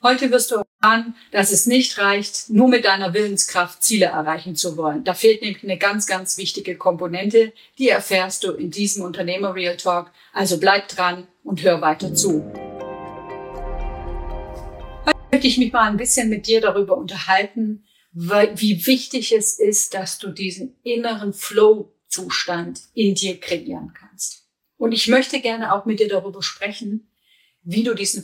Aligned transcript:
Heute 0.00 0.30
wirst 0.30 0.52
du 0.52 0.62
erfahren, 0.80 1.16
dass 1.32 1.50
es 1.50 1.66
nicht 1.66 1.98
reicht, 1.98 2.50
nur 2.50 2.68
mit 2.68 2.84
deiner 2.84 3.14
Willenskraft 3.14 3.82
Ziele 3.82 4.06
erreichen 4.06 4.54
zu 4.54 4.76
wollen. 4.76 5.02
Da 5.02 5.12
fehlt 5.12 5.42
nämlich 5.42 5.64
eine 5.64 5.76
ganz, 5.76 6.06
ganz 6.06 6.38
wichtige 6.38 6.76
Komponente. 6.76 7.52
Die 7.78 7.88
erfährst 7.88 8.44
du 8.44 8.52
in 8.52 8.70
diesem 8.70 9.02
Unternehmer 9.02 9.56
Real 9.56 9.76
Talk. 9.76 10.12
Also 10.32 10.60
bleib 10.60 10.86
dran 10.86 11.26
und 11.42 11.64
hör 11.64 11.80
weiter 11.80 12.14
zu. 12.14 12.44
Heute 15.04 15.18
möchte 15.32 15.48
ich 15.48 15.58
mich 15.58 15.72
mal 15.72 15.90
ein 15.90 15.96
bisschen 15.96 16.28
mit 16.28 16.46
dir 16.46 16.60
darüber 16.60 16.96
unterhalten, 16.96 17.84
wie 18.12 18.86
wichtig 18.86 19.32
es 19.32 19.58
ist, 19.58 19.94
dass 19.94 20.20
du 20.20 20.30
diesen 20.30 20.76
inneren 20.84 21.32
Flow-Zustand 21.32 22.82
in 22.94 23.16
dir 23.16 23.40
kreieren 23.40 23.92
kannst. 23.98 24.46
Und 24.76 24.92
ich 24.92 25.08
möchte 25.08 25.40
gerne 25.40 25.74
auch 25.74 25.86
mit 25.86 25.98
dir 25.98 26.08
darüber 26.08 26.40
sprechen, 26.40 27.10
wie 27.64 27.82
du 27.82 27.94
diesen 27.94 28.22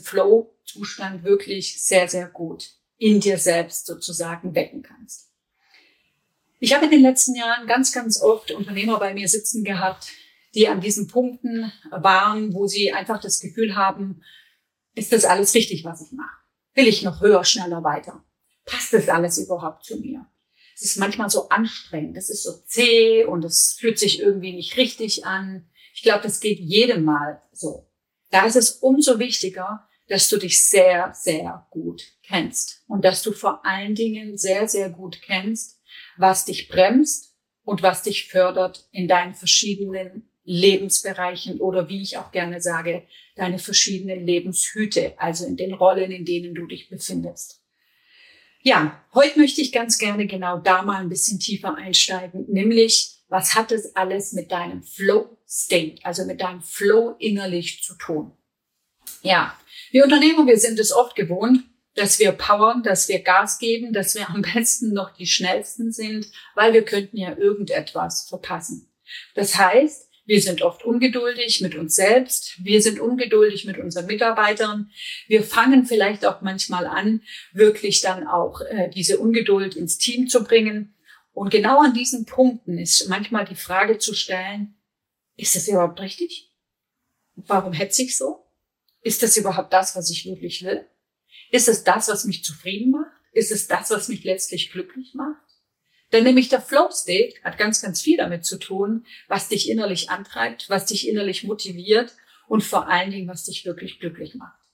Flow-Zustand 0.65 1.23
wirklich 1.23 1.81
sehr, 1.81 2.07
sehr 2.07 2.27
gut 2.27 2.71
in 2.97 3.19
dir 3.19 3.37
selbst 3.37 3.85
sozusagen 3.85 4.55
wecken 4.55 4.81
kannst. 4.81 5.31
Ich 6.59 6.73
habe 6.73 6.85
in 6.85 6.91
den 6.91 7.01
letzten 7.01 7.35
Jahren 7.35 7.67
ganz, 7.67 7.91
ganz 7.91 8.21
oft 8.21 8.51
Unternehmer 8.51 8.97
bei 8.99 9.13
mir 9.13 9.27
sitzen 9.27 9.63
gehabt, 9.63 10.07
die 10.53 10.67
an 10.67 10.79
diesen 10.79 11.07
Punkten 11.07 11.71
waren, 11.91 12.53
wo 12.53 12.67
sie 12.67 12.93
einfach 12.93 13.19
das 13.19 13.39
Gefühl 13.41 13.75
haben, 13.75 14.21
ist 14.95 15.11
das 15.11 15.25
alles 15.25 15.53
richtig, 15.53 15.83
was 15.83 16.01
ich 16.01 16.13
mache? 16.13 16.37
Will 16.73 16.87
ich 16.87 17.03
noch 17.03 17.21
höher, 17.21 17.43
schneller, 17.43 17.83
weiter? 17.83 18.23
Passt 18.65 18.93
das 18.93 19.09
alles 19.09 19.37
überhaupt 19.37 19.83
zu 19.83 19.97
mir? 19.97 20.25
Es 20.73 20.83
ist 20.83 20.97
manchmal 20.97 21.29
so 21.29 21.49
anstrengend, 21.49 22.17
es 22.17 22.29
ist 22.29 22.43
so 22.43 22.53
zäh 22.65 23.25
und 23.25 23.43
es 23.43 23.75
fühlt 23.77 23.99
sich 23.99 24.19
irgendwie 24.19 24.53
nicht 24.53 24.77
richtig 24.77 25.25
an. 25.25 25.69
Ich 25.93 26.03
glaube, 26.03 26.23
das 26.23 26.39
geht 26.39 26.59
jedem 26.59 27.03
Mal 27.03 27.41
so. 27.51 27.89
Da 28.31 28.45
ist 28.45 28.55
es 28.55 28.71
umso 28.71 29.19
wichtiger, 29.19 29.87
dass 30.07 30.29
du 30.29 30.37
dich 30.37 30.63
sehr, 30.63 31.13
sehr 31.13 31.67
gut 31.71 32.03
kennst 32.23 32.83
und 32.87 33.03
dass 33.03 33.23
du 33.23 33.31
vor 33.31 33.65
allen 33.65 33.95
Dingen 33.95 34.37
sehr, 34.37 34.67
sehr 34.67 34.89
gut 34.89 35.21
kennst, 35.21 35.81
was 36.17 36.45
dich 36.45 36.67
bremst 36.67 37.35
und 37.63 37.81
was 37.81 38.03
dich 38.03 38.27
fördert 38.27 38.87
in 38.91 39.07
deinen 39.07 39.33
verschiedenen 39.33 40.29
Lebensbereichen 40.43 41.59
oder 41.59 41.89
wie 41.89 42.01
ich 42.01 42.17
auch 42.17 42.31
gerne 42.31 42.61
sage, 42.61 43.07
deine 43.35 43.57
verschiedenen 43.57 44.25
Lebenshüte, 44.25 45.19
also 45.19 45.45
in 45.45 45.57
den 45.57 45.73
Rollen, 45.73 46.11
in 46.11 46.23
denen 46.23 46.53
du 46.53 46.67
dich 46.67 46.87
befindest. 46.89 47.61
Ja, 48.61 49.03
heute 49.13 49.39
möchte 49.39 49.61
ich 49.61 49.71
ganz 49.71 49.97
gerne 49.97 50.27
genau 50.27 50.59
da 50.59 50.83
mal 50.83 51.01
ein 51.01 51.09
bisschen 51.09 51.39
tiefer 51.39 51.75
einsteigen, 51.75 52.45
nämlich 52.47 53.15
was 53.27 53.55
hat 53.55 53.71
es 53.71 53.95
alles 53.95 54.33
mit 54.33 54.51
deinem 54.51 54.83
Flow 54.83 55.37
State, 55.47 55.97
also 56.03 56.25
mit 56.25 56.41
deinem 56.41 56.61
Flow 56.61 57.15
innerlich 57.19 57.81
zu 57.83 57.95
tun? 57.95 58.31
Ja, 59.21 59.57
wir 59.95 60.03
Unternehmer, 60.03 60.45
wir 60.45 60.59
sind 60.59 60.77
es 60.77 60.91
oft 60.91 61.15
gewohnt, 61.15 61.63
dass 61.93 62.19
wir 62.19 62.33
powern, 62.33 62.83
dass 62.83 63.07
wir 63.07 63.19
Gas 63.19 63.59
geben, 63.59 63.93
dass 63.93 64.13
wir 64.13 64.29
am 64.29 64.41
besten 64.41 64.91
noch 64.91 65.15
die 65.15 65.25
schnellsten 65.25 65.93
sind, 65.93 66.27
weil 66.53 66.73
wir 66.73 66.83
könnten 66.83 67.15
ja 67.15 67.37
irgendetwas 67.37 68.27
verpassen. 68.27 68.91
Das 69.35 69.57
heißt, 69.57 70.09
wir 70.25 70.41
sind 70.41 70.63
oft 70.63 70.83
ungeduldig 70.83 71.61
mit 71.61 71.75
uns 71.75 71.95
selbst. 71.95 72.61
Wir 72.61 72.81
sind 72.81 72.99
ungeduldig 72.99 73.63
mit 73.63 73.77
unseren 73.77 74.07
Mitarbeitern. 74.07 74.91
Wir 75.29 75.43
fangen 75.43 75.85
vielleicht 75.85 76.25
auch 76.25 76.41
manchmal 76.41 76.87
an, 76.87 77.21
wirklich 77.53 78.01
dann 78.01 78.27
auch 78.27 78.59
äh, 78.59 78.89
diese 78.89 79.17
Ungeduld 79.17 79.77
ins 79.77 79.97
Team 79.97 80.27
zu 80.27 80.43
bringen. 80.43 80.93
Und 81.31 81.51
genau 81.51 81.79
an 81.81 81.93
diesen 81.93 82.25
Punkten 82.25 82.77
ist 82.77 83.07
manchmal 83.07 83.45
die 83.45 83.55
Frage 83.55 83.97
zu 83.97 84.13
stellen, 84.13 84.75
ist 85.37 85.55
das 85.55 85.69
überhaupt 85.69 86.01
richtig? 86.01 86.51
Warum 87.35 87.71
hetze 87.71 88.03
ich 88.03 88.17
so? 88.17 88.44
Ist 89.05 89.21
das 89.21 89.37
überhaupt 89.37 89.71
das, 89.71 89.95
was 89.95 90.09
ich 90.09 90.25
wirklich 90.25 90.63
will? 90.65 90.83
Ist 91.51 91.67
es 91.67 91.83
das, 91.83 92.07
was 92.07 92.25
mich 92.25 92.43
zufrieden 92.43 92.89
macht? 92.89 93.11
Ist 93.33 93.51
es 93.51 93.67
das, 93.67 93.91
was 93.91 94.07
mich 94.07 94.23
letztlich 94.23 94.71
glücklich 94.71 95.13
macht? 95.13 95.45
Denn 96.11 96.23
nämlich 96.23 96.49
der 96.49 96.59
Flow 96.59 96.89
State 96.89 97.35
hat 97.43 97.59
ganz, 97.59 97.83
ganz 97.83 98.01
viel 98.01 98.17
damit 98.17 98.45
zu 98.45 98.57
tun, 98.57 99.05
was 99.27 99.47
dich 99.47 99.69
innerlich 99.69 100.09
antreibt, 100.09 100.71
was 100.71 100.87
dich 100.87 101.07
innerlich 101.07 101.43
motiviert 101.43 102.15
und 102.47 102.63
vor 102.63 102.87
allen 102.87 103.11
Dingen, 103.11 103.27
was 103.27 103.43
dich 103.43 103.63
wirklich 103.63 103.99
glücklich 103.99 104.33
macht. 104.33 104.64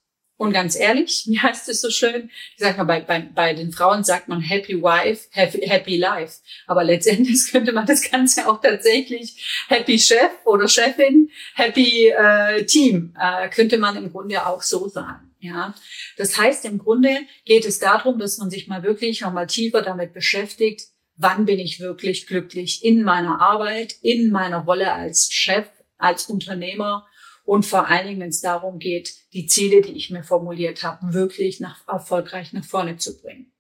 Und 0.42 0.54
ganz 0.54 0.76
ehrlich, 0.76 1.26
wie 1.28 1.40
heißt 1.40 1.70
es 1.70 1.82
so 1.82 1.92
schön? 1.92 2.32
Ich 2.56 2.64
sag 2.64 2.76
mal, 2.76 2.86
bei, 2.86 3.02
bei, 3.02 3.20
bei 3.20 3.54
den 3.54 3.72
Frauen 3.72 4.04
sagt 4.04 4.28
man 4.28 4.42
happy 4.42 4.82
wife, 4.82 5.28
happy, 5.30 5.60
happy 5.68 5.98
life. 5.98 6.40
Aber 6.66 6.84
letztendlich 6.84 7.48
könnte 7.52 7.74
man 7.74 7.86
das 7.86 8.10
Ganze 8.10 8.50
auch 8.50 8.60
tatsächlich 8.60 9.66
happy 9.68 10.00
Chef 10.00 10.32
oder 10.46 10.68
Chefin, 10.68 11.30
happy 11.54 12.08
äh, 12.08 12.66
Team, 12.66 13.14
äh, 13.20 13.50
könnte 13.50 13.78
man 13.78 13.96
im 13.98 14.12
Grunde 14.12 14.44
auch 14.44 14.64
so 14.64 14.88
sagen. 14.90 15.32
Ja, 15.38 15.76
das 16.18 16.36
heißt, 16.40 16.66
im 16.66 16.80
Grunde 16.80 17.18
geht 17.46 17.66
es 17.66 17.78
darum, 17.78 18.18
dass 18.18 18.40
man 18.40 18.50
sich 18.50 18.68
mal 18.68 18.82
wirklich 18.82 19.22
nochmal 19.22 19.46
tiefer 19.46 19.84
damit 19.84 20.12
beschäftigt, 20.12 20.88
wann 21.18 21.46
bin 21.46 21.60
ich 21.60 21.80
wirklich 21.80 22.26
glücklich 22.26 22.84
in 22.84 23.04
meiner 23.04 23.42
Arbeit, 23.42 23.94
in 24.02 24.32
meiner 24.32 24.66
Rolle 24.66 24.92
als 24.92 25.30
Chef, 25.32 25.68
als 26.00 26.26
Unternehmer 26.26 27.06
und 27.44 27.66
vor 27.66 27.88
allen 27.88 28.08
Dingen, 28.08 28.22
wenn 28.22 28.30
es 28.30 28.42
darum 28.42 28.80
geht, 28.80 29.14
die 29.34 29.48
Ziele, 29.48 29.82
die 29.82 29.94
ich 29.94 30.10
mir 30.10 30.24
formuliert 30.24 30.84
habe, 30.84 31.14
wirklich 31.14 31.60
nach, 31.60 31.88
erfolgreich 31.88 32.54
nach 32.54 32.66
vorne 32.66 32.98
zu 32.98 33.22
bringen. 33.22 33.52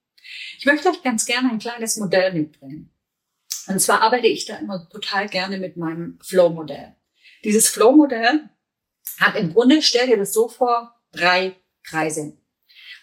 Ich 0.58 0.66
möchte 0.66 0.90
euch 0.90 1.04
ganz 1.04 1.26
gerne 1.26 1.52
ein 1.52 1.60
kleines 1.60 1.98
Modell 1.98 2.34
mitbringen. 2.34 2.94
Und 3.68 3.80
zwar 3.80 4.02
arbeite 4.02 4.28
ich 4.28 4.46
da 4.46 4.58
immer 4.58 4.88
total 4.90 5.28
gerne 5.28 5.58
mit 5.58 5.78
meinem 5.78 6.20
Flow-Modell. 6.24 6.96
Dieses 7.44 7.68
Flow-Modell 7.68 8.50
hat 9.20 9.36
im 9.36 9.54
Grunde, 9.54 9.82
stell 9.82 10.08
dir 10.08 10.18
das 10.18 10.34
so 10.34 10.48
vor, 10.48 10.96
drei 11.12 11.56
Kreise. 11.84 12.38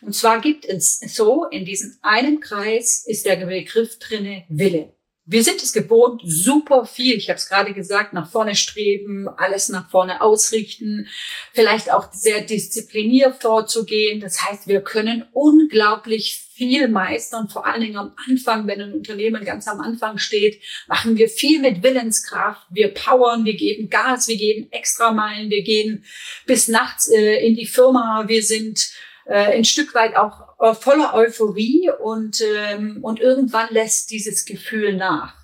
Und 0.00 0.15
zwar 0.15 0.41
gibt 0.41 0.65
es 0.65 1.00
so, 1.00 1.44
in 1.47 1.65
diesem 1.65 1.99
einen 2.03 2.41
Kreis 2.41 3.05
ist 3.06 3.27
der 3.27 3.37
Begriff 3.37 3.99
drinne 3.99 4.44
Wille. 4.49 4.97
Wir 5.31 5.44
sind 5.44 5.62
es 5.62 5.75
gewohnt, 5.75 6.22
super 6.25 6.87
viel, 6.87 7.15
ich 7.15 7.28
habe 7.28 7.37
es 7.37 7.50
gerade 7.50 7.75
gesagt, 7.75 8.15
nach 8.15 8.31
vorne 8.31 8.55
streben, 8.55 9.28
alles 9.28 9.69
nach 9.69 9.91
vorne 9.91 10.22
ausrichten, 10.22 11.06
vielleicht 11.53 11.93
auch 11.93 12.11
sehr 12.15 12.41
diszipliniert 12.41 13.43
vorzugehen. 13.43 14.21
Das 14.21 14.43
heißt, 14.43 14.69
wir 14.69 14.81
können 14.81 15.27
unglaublich 15.33 16.49
viel 16.55 16.88
meistern, 16.88 17.50
vor 17.50 17.67
allen 17.67 17.83
Dingen 17.83 17.99
am 17.99 18.15
Anfang, 18.27 18.67
wenn 18.67 18.81
ein 18.81 18.94
Unternehmen 18.94 19.44
ganz 19.44 19.69
am 19.69 19.81
Anfang 19.81 20.17
steht, 20.17 20.62
machen 20.87 21.19
wir 21.19 21.28
viel 21.28 21.61
mit 21.61 21.83
Willenskraft, 21.83 22.62
wir 22.71 22.94
powern, 22.94 23.44
wir 23.44 23.55
geben 23.55 23.91
Gas, 23.91 24.28
wir 24.28 24.38
geben 24.38 24.72
Extrameilen, 24.72 25.50
wir 25.50 25.62
gehen 25.62 26.06
bis 26.47 26.69
nachts 26.69 27.06
äh, 27.09 27.47
in 27.47 27.55
die 27.55 27.67
Firma, 27.67 28.25
wir 28.28 28.43
sind 28.43 28.93
äh, 29.28 29.56
ein 29.56 29.65
Stück 29.65 29.94
weit 29.94 30.16
auch 30.16 30.59
äh, 30.59 30.75
voller 30.75 31.15
Euphorie 31.15 31.91
und, 32.03 32.41
ähm, 32.41 32.99
und 33.03 33.21
irgendwann 33.21 33.69
lässt 33.71 34.11
dieses 34.11 34.47
Gefühl 34.47 34.97
nach. 34.97 35.34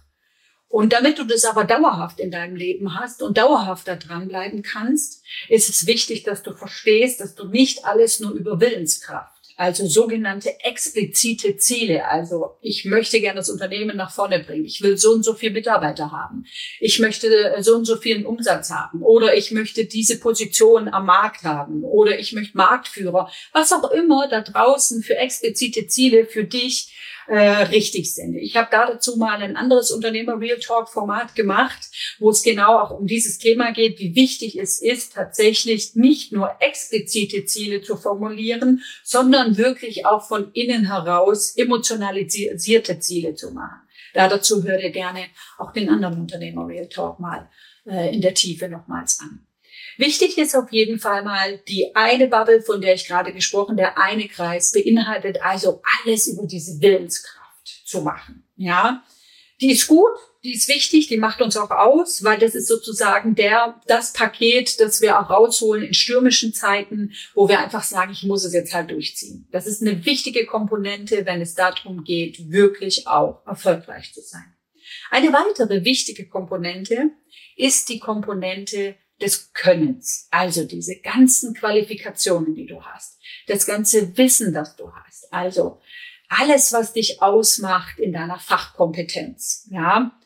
Und 0.68 0.92
damit 0.92 1.18
du 1.18 1.24
das 1.24 1.44
aber 1.44 1.64
dauerhaft 1.64 2.18
in 2.18 2.32
deinem 2.32 2.56
Leben 2.56 2.98
hast 2.98 3.22
und 3.22 3.38
dauerhaft 3.38 3.86
da 3.86 3.94
dranbleiben 3.94 4.62
kannst, 4.62 5.22
ist 5.48 5.68
es 5.68 5.86
wichtig, 5.86 6.24
dass 6.24 6.42
du 6.42 6.52
verstehst, 6.52 7.20
dass 7.20 7.36
du 7.36 7.46
nicht 7.46 7.84
alles 7.84 8.18
nur 8.18 8.32
über 8.32 8.60
Willenskraft 8.60 9.33
also 9.56 9.86
sogenannte 9.86 10.60
explizite 10.60 11.56
Ziele. 11.56 12.08
Also 12.08 12.56
ich 12.60 12.84
möchte 12.84 13.20
gerne 13.20 13.38
das 13.38 13.50
Unternehmen 13.50 13.96
nach 13.96 14.10
vorne 14.10 14.40
bringen. 14.40 14.64
Ich 14.64 14.82
will 14.82 14.96
so 14.96 15.12
und 15.12 15.22
so 15.22 15.34
viele 15.34 15.52
Mitarbeiter 15.52 16.10
haben. 16.10 16.44
Ich 16.80 16.98
möchte 16.98 17.28
äh, 17.28 17.62
so 17.62 17.76
und 17.76 17.84
so 17.84 17.96
viel 17.96 18.26
Umsatz 18.26 18.70
haben. 18.70 19.02
Oder 19.02 19.36
ich 19.36 19.52
möchte 19.52 19.84
diese 19.84 20.18
Position 20.18 20.88
am 20.88 21.06
Markt 21.06 21.44
haben. 21.44 21.84
Oder 21.84 22.18
ich 22.18 22.32
möchte 22.32 22.56
Marktführer. 22.56 23.30
Was 23.52 23.72
auch 23.72 23.90
immer 23.92 24.28
da 24.28 24.40
draußen 24.40 25.02
für 25.02 25.16
explizite 25.16 25.86
Ziele 25.86 26.26
für 26.26 26.44
dich 26.44 26.92
äh, 27.26 27.38
richtig 27.38 28.14
sind. 28.14 28.34
Ich 28.36 28.56
habe 28.56 28.68
da 28.70 28.86
dazu 28.86 29.16
mal 29.16 29.42
ein 29.42 29.56
anderes 29.56 29.90
Unternehmer 29.90 30.38
Real 30.38 30.58
Talk 30.58 30.88
Format 30.88 31.34
gemacht, 31.34 31.78
wo 32.18 32.30
es 32.30 32.42
genau 32.42 32.78
auch 32.78 32.90
um 32.90 33.06
dieses 33.06 33.38
Thema 33.38 33.72
geht, 33.72 33.98
wie 33.98 34.14
wichtig 34.14 34.58
es 34.58 34.80
ist, 34.80 35.14
tatsächlich 35.14 35.94
nicht 35.94 36.32
nur 36.32 36.50
explizite 36.60 37.44
Ziele 37.44 37.82
zu 37.82 37.96
formulieren, 37.96 38.82
sondern 39.02 39.56
wirklich 39.56 40.06
auch 40.06 40.26
von 40.26 40.52
innen 40.52 40.86
heraus 40.86 41.56
emotionalisierte 41.56 42.98
Ziele 42.98 43.34
zu 43.34 43.52
machen. 43.52 43.80
Da 44.12 44.28
dazu 44.28 44.62
hört 44.62 44.82
ihr 44.82 44.90
gerne 44.90 45.26
auch 45.58 45.72
den 45.72 45.88
anderen 45.88 46.20
Unternehmer 46.20 46.66
Real 46.66 46.88
Talk 46.88 47.18
mal 47.18 47.48
äh, 47.86 48.14
in 48.14 48.20
der 48.20 48.34
Tiefe 48.34 48.68
nochmals 48.68 49.20
an. 49.20 49.46
Wichtig 49.96 50.38
ist 50.38 50.54
auf 50.54 50.72
jeden 50.72 50.98
Fall 50.98 51.22
mal 51.22 51.58
die 51.68 51.94
eine 51.94 52.28
Bubble, 52.28 52.62
von 52.62 52.80
der 52.80 52.94
ich 52.94 53.06
gerade 53.06 53.32
gesprochen, 53.32 53.76
der 53.76 53.98
eine 53.98 54.28
Kreis 54.28 54.72
beinhaltet 54.72 55.42
also 55.42 55.82
alles 56.02 56.26
über 56.26 56.46
diese 56.46 56.80
Willenskraft 56.80 57.82
zu 57.84 58.00
machen. 58.02 58.44
Ja, 58.56 59.04
die 59.60 59.70
ist 59.70 59.86
gut, 59.86 60.10
die 60.42 60.52
ist 60.52 60.68
wichtig, 60.68 61.06
die 61.06 61.16
macht 61.16 61.40
uns 61.40 61.56
auch 61.56 61.70
aus, 61.70 62.22
weil 62.22 62.38
das 62.38 62.54
ist 62.54 62.68
sozusagen 62.68 63.34
der, 63.34 63.80
das 63.86 64.12
Paket, 64.12 64.78
das 64.78 65.00
wir 65.00 65.18
auch 65.18 65.30
rausholen 65.30 65.84
in 65.84 65.94
stürmischen 65.94 66.52
Zeiten, 66.52 67.12
wo 67.34 67.48
wir 67.48 67.60
einfach 67.60 67.82
sagen, 67.82 68.12
ich 68.12 68.24
muss 68.24 68.44
es 68.44 68.52
jetzt 68.52 68.74
halt 68.74 68.90
durchziehen. 68.90 69.48
Das 69.52 69.66
ist 69.66 69.80
eine 69.80 70.04
wichtige 70.04 70.44
Komponente, 70.44 71.24
wenn 71.24 71.40
es 71.40 71.54
darum 71.54 72.04
geht, 72.04 72.50
wirklich 72.50 73.06
auch 73.06 73.46
erfolgreich 73.46 74.12
zu 74.12 74.20
sein. 74.20 74.54
Eine 75.10 75.32
weitere 75.32 75.84
wichtige 75.84 76.28
Komponente 76.28 77.10
ist 77.56 77.88
die 77.88 77.98
Komponente 77.98 78.96
des 79.20 79.52
Könnens. 79.52 80.28
Also 80.30 80.64
diese 80.64 81.00
ganzen 81.00 81.54
Qualifikationen, 81.54 82.54
die 82.54 82.66
du 82.66 82.82
hast. 82.82 83.18
Das 83.46 83.66
ganze 83.66 84.16
Wissen, 84.16 84.52
das 84.52 84.76
du 84.76 84.92
hast. 84.92 85.32
Also 85.32 85.80
alles, 86.28 86.72
was 86.72 86.92
dich 86.92 87.22
ausmacht 87.22 87.98
in 87.98 88.12
deiner 88.12 88.38
Fachkompetenz. 88.38 89.68
Ja. 89.70 90.18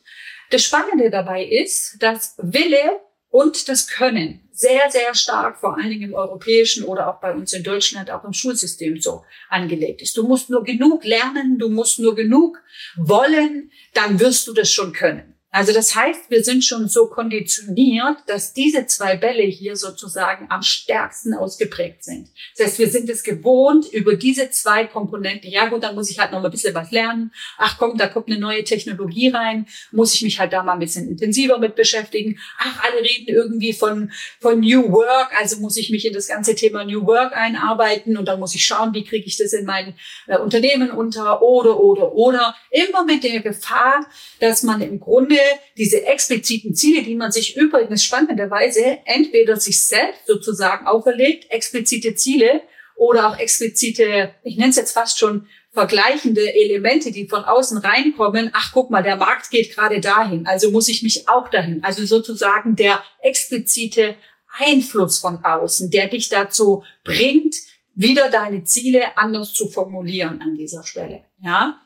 Das 0.49 0.63
Spannende 0.63 1.09
dabei 1.09 1.45
ist, 1.45 1.97
dass 1.99 2.35
Wille 2.37 2.99
und 3.29 3.69
das 3.69 3.87
Können 3.87 4.49
sehr, 4.51 4.91
sehr 4.91 5.15
stark, 5.15 5.57
vor 5.57 5.77
allen 5.77 5.89
Dingen 5.89 6.09
im 6.09 6.13
europäischen 6.13 6.83
oder 6.83 7.07
auch 7.07 7.21
bei 7.21 7.33
uns 7.33 7.53
in 7.53 7.63
Deutschland, 7.63 8.11
auch 8.11 8.25
im 8.25 8.33
Schulsystem 8.33 8.99
so 8.99 9.23
angelegt 9.49 10.01
ist. 10.01 10.17
Du 10.17 10.27
musst 10.27 10.49
nur 10.49 10.63
genug 10.63 11.05
lernen, 11.05 11.57
du 11.57 11.69
musst 11.69 11.99
nur 11.99 12.13
genug 12.13 12.61
wollen, 12.97 13.71
dann 13.93 14.19
wirst 14.19 14.47
du 14.47 14.53
das 14.53 14.71
schon 14.71 14.91
können. 14.91 15.38
Also 15.51 15.73
das 15.73 15.95
heißt, 15.95 16.29
wir 16.29 16.43
sind 16.43 16.63
schon 16.63 16.87
so 16.87 17.07
konditioniert, 17.07 18.17
dass 18.27 18.53
diese 18.53 18.85
zwei 18.85 19.17
Bälle 19.17 19.41
hier 19.41 19.75
sozusagen 19.75 20.45
am 20.49 20.61
stärksten 20.61 21.33
ausgeprägt 21.33 22.03
sind. 22.03 22.29
Das 22.55 22.67
heißt, 22.67 22.79
wir 22.79 22.87
sind 22.87 23.09
es 23.09 23.23
gewohnt, 23.23 23.91
über 23.91 24.15
diese 24.15 24.51
zwei 24.51 24.85
Komponenten, 24.85 25.49
ja 25.49 25.65
gut, 25.65 25.81
dann 25.81 25.95
muss 25.95 26.11
ich 26.11 26.19
halt 26.19 26.31
noch 26.31 26.39
mal 26.39 26.49
ein 26.49 26.51
bisschen 26.51 26.75
was 26.75 26.91
lernen. 26.91 27.31
Ach 27.57 27.79
komm, 27.79 27.97
da 27.97 28.07
kommt 28.07 28.27
eine 28.27 28.37
neue 28.37 28.63
Technologie 28.63 29.29
rein, 29.29 29.65
muss 29.91 30.13
ich 30.13 30.21
mich 30.21 30.39
halt 30.39 30.53
da 30.53 30.61
mal 30.61 30.73
ein 30.73 30.79
bisschen 30.79 31.09
intensiver 31.09 31.57
mit 31.57 31.75
beschäftigen. 31.75 32.39
Ach, 32.59 32.83
alle 32.83 33.01
reden 33.01 33.29
irgendwie 33.29 33.73
von, 33.73 34.11
von 34.39 34.59
New 34.59 34.91
Work, 34.91 35.31
also 35.39 35.59
muss 35.61 35.77
ich 35.77 35.89
mich 35.89 36.05
in 36.05 36.13
das 36.13 36.27
ganze 36.27 36.53
Thema 36.53 36.85
New 36.85 37.07
Work 37.07 37.35
einarbeiten 37.35 38.17
und 38.17 38.25
dann 38.25 38.39
muss 38.39 38.53
ich 38.53 38.63
schauen, 38.63 38.93
wie 38.93 39.03
kriege 39.03 39.25
ich 39.25 39.37
das 39.37 39.53
in 39.53 39.65
mein 39.65 39.95
äh, 40.27 40.37
Unternehmen 40.37 40.91
unter 40.91 41.41
oder, 41.41 41.79
oder, 41.79 42.13
oder. 42.13 42.55
Immer 42.69 43.03
mit 43.03 43.23
der 43.23 43.39
Gefahr, 43.39 44.05
dass 44.39 44.61
man 44.61 44.81
im 44.81 44.99
Grunde 44.99 45.38
diese 45.77 46.05
expliziten 46.05 46.75
Ziele, 46.75 47.03
die 47.03 47.15
man 47.15 47.31
sich 47.31 47.55
übrigens 47.57 48.03
spannenderweise 48.03 48.99
entweder 49.05 49.57
sich 49.57 49.85
selbst 49.85 50.27
sozusagen 50.27 50.87
auferlegt, 50.87 51.51
explizite 51.51 52.15
Ziele 52.15 52.61
oder 52.95 53.29
auch 53.29 53.39
explizite, 53.39 54.33
ich 54.43 54.57
nenne 54.57 54.69
es 54.69 54.75
jetzt 54.75 54.91
fast 54.91 55.17
schon 55.17 55.47
vergleichende 55.71 56.53
Elemente, 56.53 57.11
die 57.11 57.27
von 57.27 57.43
außen 57.43 57.77
reinkommen. 57.77 58.49
Ach, 58.53 58.71
guck 58.73 58.89
mal, 58.89 59.03
der 59.03 59.15
Markt 59.15 59.51
geht 59.51 59.73
gerade 59.73 60.01
dahin, 60.01 60.45
also 60.47 60.71
muss 60.71 60.89
ich 60.89 61.03
mich 61.03 61.29
auch 61.29 61.49
dahin. 61.49 61.83
Also 61.83 62.05
sozusagen 62.05 62.75
der 62.75 63.03
explizite 63.21 64.15
Einfluss 64.57 65.19
von 65.19 65.43
außen, 65.43 65.91
der 65.91 66.07
dich 66.07 66.29
dazu 66.29 66.83
bringt, 67.03 67.55
wieder 67.95 68.29
deine 68.29 68.63
Ziele 68.63 69.17
anders 69.17 69.53
zu 69.53 69.67
formulieren 69.67 70.41
an 70.41 70.55
dieser 70.55 70.83
Stelle. 70.83 71.23
Ja, 71.41 71.81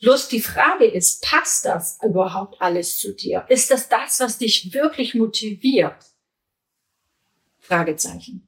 Bloß 0.00 0.28
die 0.28 0.40
Frage 0.40 0.84
ist, 0.84 1.22
passt 1.22 1.64
das 1.64 1.98
überhaupt 2.02 2.60
alles 2.60 2.98
zu 2.98 3.14
dir? 3.14 3.46
Ist 3.48 3.70
das 3.70 3.88
das, 3.88 4.20
was 4.20 4.38
dich 4.38 4.72
wirklich 4.74 5.14
motiviert? 5.14 5.96
Fragezeichen. 7.58 8.46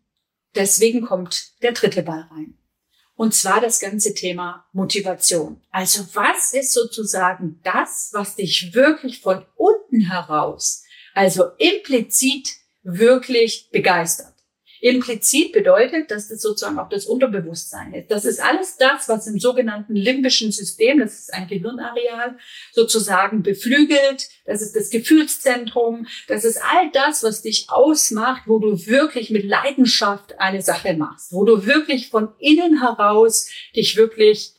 Deswegen 0.54 1.02
kommt 1.02 1.62
der 1.62 1.72
dritte 1.72 2.02
Ball 2.02 2.28
rein. 2.30 2.58
Und 3.16 3.34
zwar 3.34 3.60
das 3.60 3.80
ganze 3.80 4.14
Thema 4.14 4.66
Motivation. 4.72 5.60
Also 5.70 6.06
was 6.14 6.52
ist 6.52 6.72
sozusagen 6.72 7.60
das, 7.64 8.10
was 8.12 8.36
dich 8.36 8.74
wirklich 8.74 9.20
von 9.20 9.44
unten 9.56 10.02
heraus, 10.02 10.84
also 11.14 11.46
implizit 11.58 12.48
wirklich 12.84 13.70
begeistert? 13.72 14.37
Implizit 14.80 15.52
bedeutet, 15.52 16.10
dass 16.10 16.28
das 16.28 16.40
sozusagen 16.40 16.78
auch 16.78 16.88
das 16.88 17.06
Unterbewusstsein 17.06 17.94
ist. 17.94 18.10
Das 18.10 18.24
ist 18.24 18.40
alles 18.40 18.76
das, 18.76 19.08
was 19.08 19.26
im 19.26 19.38
sogenannten 19.38 19.94
limbischen 19.94 20.52
System, 20.52 21.00
das 21.00 21.18
ist 21.18 21.34
ein 21.34 21.48
Gehirnareal, 21.48 22.36
sozusagen 22.72 23.42
beflügelt. 23.42 24.28
Das 24.44 24.62
ist 24.62 24.74
das 24.76 24.90
Gefühlszentrum. 24.90 26.06
Das 26.26 26.44
ist 26.44 26.60
all 26.62 26.90
das, 26.92 27.22
was 27.22 27.42
dich 27.42 27.66
ausmacht, 27.68 28.42
wo 28.46 28.58
du 28.58 28.86
wirklich 28.86 29.30
mit 29.30 29.44
Leidenschaft 29.44 30.38
eine 30.38 30.62
Sache 30.62 30.94
machst, 30.94 31.32
wo 31.32 31.44
du 31.44 31.66
wirklich 31.66 32.08
von 32.08 32.28
innen 32.38 32.80
heraus 32.80 33.50
dich 33.74 33.96
wirklich 33.96 34.57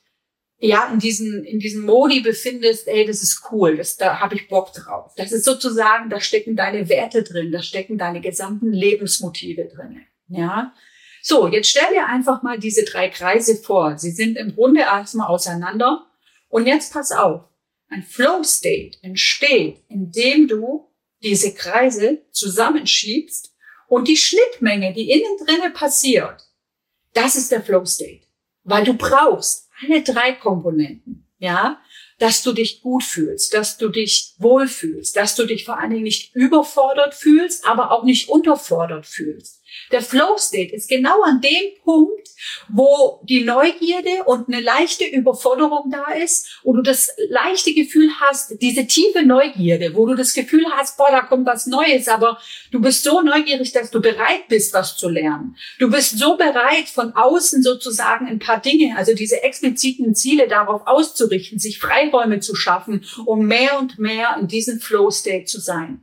ja, 0.61 0.91
in 0.91 0.99
diesen, 0.99 1.45
in 1.45 1.59
diesen 1.59 1.85
Modi 1.85 2.19
befindest, 2.19 2.87
ey, 2.87 3.05
das 3.05 3.23
ist 3.23 3.43
cool, 3.51 3.77
das, 3.77 3.95
da 3.95 4.19
habe 4.19 4.35
ich 4.35 4.49
Bock 4.49 4.73
drauf. 4.73 5.13
Das 5.15 5.31
ist 5.31 5.45
sozusagen, 5.45 6.09
da 6.09 6.19
stecken 6.19 6.57
deine 6.57 6.89
Werte 6.89 7.23
drin, 7.23 7.51
da 7.51 7.61
stecken 7.61 7.97
deine 7.97 8.19
gesamten 8.19 8.73
Lebensmotive 8.73 9.65
drin. 9.65 10.01
Ja. 10.27 10.73
So, 11.21 11.47
jetzt 11.47 11.69
stell 11.69 11.93
dir 11.93 12.05
einfach 12.07 12.43
mal 12.43 12.59
diese 12.59 12.83
drei 12.83 13.09
Kreise 13.09 13.55
vor. 13.55 13.97
Sie 13.97 14.11
sind 14.11 14.37
im 14.37 14.55
Grunde 14.55 14.81
erstmal 14.81 15.27
auseinander. 15.27 16.05
Und 16.49 16.67
jetzt 16.67 16.93
pass 16.93 17.11
auf. 17.11 17.45
Ein 17.87 18.03
Flow 18.03 18.43
State 18.43 18.97
entsteht, 19.01 19.83
indem 19.87 20.47
du 20.47 20.91
diese 21.23 21.53
Kreise 21.53 22.21
zusammenschiebst 22.31 23.53
und 23.87 24.07
die 24.07 24.17
Schnittmenge, 24.17 24.93
die 24.93 25.09
innen 25.09 25.37
drinne 25.45 25.71
passiert, 25.71 26.47
das 27.13 27.35
ist 27.35 27.51
der 27.51 27.63
Flow 27.63 27.85
State. 27.85 28.28
Weil 28.69 28.83
du 28.83 28.93
brauchst 28.93 29.69
alle 29.81 30.03
drei 30.03 30.33
Komponenten. 30.33 31.25
Ja, 31.39 31.81
dass 32.17 32.43
du 32.43 32.51
dich 32.51 32.81
gut 32.81 33.03
fühlst, 33.03 33.53
dass 33.53 33.77
du 33.77 33.87
dich 33.87 34.35
wohlfühlst, 34.39 35.15
dass 35.15 35.35
du 35.35 35.45
dich 35.45 35.63
vor 35.63 35.79
allen 35.79 35.91
Dingen 35.91 36.03
nicht 36.03 36.35
überfordert 36.35 37.15
fühlst, 37.15 37.65
aber 37.65 37.91
auch 37.91 38.03
nicht 38.03 38.27
unterfordert 38.27 39.05
fühlst. 39.05 39.58
Der 39.91 40.01
Flow 40.01 40.37
State 40.37 40.75
ist 40.75 40.89
genau 40.89 41.21
an 41.23 41.41
dem 41.41 41.81
Punkt, 41.83 42.29
wo 42.69 43.21
die 43.23 43.43
Neugierde 43.43 44.23
und 44.25 44.47
eine 44.47 44.61
leichte 44.61 45.05
Überforderung 45.05 45.91
da 45.91 46.13
ist, 46.13 46.59
wo 46.63 46.73
du 46.73 46.81
das 46.81 47.11
leichte 47.29 47.73
Gefühl 47.73 48.09
hast, 48.19 48.61
diese 48.61 48.85
tiefe 48.87 49.23
Neugierde, 49.23 49.95
wo 49.95 50.05
du 50.05 50.15
das 50.15 50.33
Gefühl 50.33 50.65
hast, 50.75 50.97
boah, 50.97 51.09
da 51.11 51.21
kommt 51.21 51.45
was 51.45 51.67
Neues, 51.67 52.07
aber 52.07 52.39
du 52.71 52.79
bist 52.79 53.03
so 53.03 53.21
neugierig, 53.21 53.71
dass 53.71 53.91
du 53.91 54.01
bereit 54.01 54.47
bist, 54.47 54.73
was 54.73 54.97
zu 54.97 55.09
lernen. 55.09 55.55
Du 55.79 55.89
bist 55.89 56.17
so 56.17 56.37
bereit, 56.37 56.87
von 56.87 57.13
außen 57.13 57.63
sozusagen 57.63 58.27
ein 58.27 58.39
paar 58.39 58.61
Dinge, 58.61 58.95
also 58.97 59.13
diese 59.13 59.43
expliziten 59.43 60.15
Ziele 60.15 60.47
darauf 60.47 60.85
auszurichten, 60.85 61.59
sich 61.59 61.79
Freiräume 61.79 62.39
zu 62.39 62.55
schaffen, 62.55 63.05
um 63.25 63.45
mehr 63.45 63.79
und 63.79 63.99
mehr 63.99 64.37
in 64.39 64.47
diesem 64.47 64.79
Flow 64.79 65.09
State 65.11 65.45
zu 65.45 65.59
sein. 65.59 66.01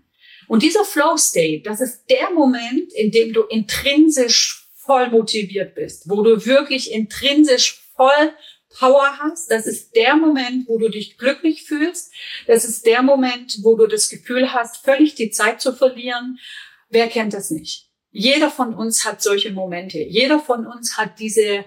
Und 0.48 0.62
dieser 0.62 0.84
Flow 0.84 1.16
State, 1.16 1.62
das 1.62 1.81
ist 1.81 2.04
der 2.08 2.31
Moment, 2.31 2.93
in 2.93 3.10
dem 3.10 3.32
du 3.32 3.43
intrinsisch 3.43 4.69
voll 4.75 5.10
motiviert 5.10 5.75
bist, 5.75 6.08
wo 6.08 6.22
du 6.22 6.46
wirklich 6.46 6.93
intrinsisch 6.93 7.82
voll 7.96 8.32
Power 8.78 9.19
hast. 9.19 9.50
Das 9.50 9.66
ist 9.66 9.94
der 9.96 10.16
Moment, 10.16 10.69
wo 10.69 10.78
du 10.78 10.88
dich 10.88 11.16
glücklich 11.19 11.64
fühlst. 11.64 12.12
Das 12.46 12.64
ist 12.64 12.87
der 12.87 13.02
Moment, 13.02 13.58
wo 13.62 13.76
du 13.76 13.87
das 13.87 14.08
Gefühl 14.08 14.52
hast, 14.52 14.84
völlig 14.84 15.14
die 15.14 15.31
Zeit 15.31 15.60
zu 15.60 15.72
verlieren. 15.72 16.38
Wer 16.90 17.08
kennt 17.08 17.32
das 17.32 17.50
nicht? 17.50 17.87
Jeder 18.10 18.50
von 18.50 18.75
uns 18.75 19.04
hat 19.04 19.22
solche 19.22 19.52
Momente. 19.52 19.99
Jeder 19.99 20.38
von 20.38 20.66
uns 20.66 20.96
hat 20.96 21.19
diese, 21.19 21.64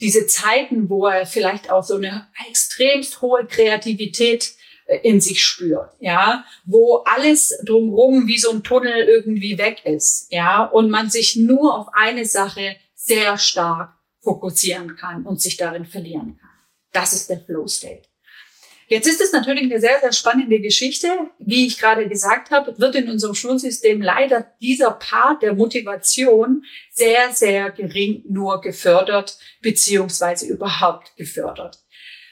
diese 0.00 0.26
Zeiten, 0.26 0.88
wo 0.88 1.06
er 1.06 1.26
vielleicht 1.26 1.70
auch 1.70 1.84
so 1.84 1.96
eine 1.96 2.28
extremst 2.48 3.22
hohe 3.22 3.46
Kreativität 3.46 4.52
in 5.02 5.20
sich 5.20 5.44
spürt, 5.44 5.90
ja, 6.00 6.44
wo 6.64 7.02
alles 7.04 7.58
drumherum 7.64 8.26
wie 8.26 8.38
so 8.38 8.50
ein 8.50 8.62
Tunnel 8.62 9.04
irgendwie 9.04 9.58
weg 9.58 9.84
ist, 9.84 10.28
ja, 10.30 10.64
und 10.64 10.90
man 10.90 11.10
sich 11.10 11.36
nur 11.36 11.76
auf 11.76 11.88
eine 11.92 12.24
Sache 12.24 12.76
sehr 12.94 13.36
stark 13.38 13.94
fokussieren 14.20 14.96
kann 14.96 15.24
und 15.24 15.40
sich 15.40 15.56
darin 15.56 15.84
verlieren 15.84 16.36
kann. 16.38 16.50
Das 16.92 17.12
ist 17.12 17.28
der 17.30 17.40
Flow 17.40 17.66
State. 17.66 18.08
Jetzt 18.88 19.08
ist 19.08 19.20
es 19.20 19.32
natürlich 19.32 19.64
eine 19.64 19.80
sehr, 19.80 19.98
sehr 20.00 20.12
spannende 20.12 20.60
Geschichte. 20.60 21.08
Wie 21.38 21.66
ich 21.66 21.78
gerade 21.78 22.08
gesagt 22.08 22.52
habe, 22.52 22.78
wird 22.78 22.94
in 22.94 23.10
unserem 23.10 23.34
Schulsystem 23.34 24.00
leider 24.00 24.52
dieser 24.60 24.92
Part 24.92 25.42
der 25.42 25.54
Motivation 25.54 26.64
sehr, 26.92 27.32
sehr 27.32 27.72
gering 27.72 28.22
nur 28.28 28.60
gefördert, 28.60 29.38
beziehungsweise 29.60 30.46
überhaupt 30.46 31.16
gefördert. 31.16 31.80